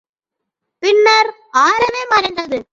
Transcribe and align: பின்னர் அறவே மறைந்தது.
பின்னர் 0.79 1.31
அறவே 1.51 2.05
மறைந்தது. 2.09 2.65